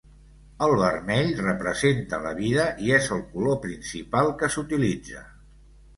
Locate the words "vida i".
2.41-2.91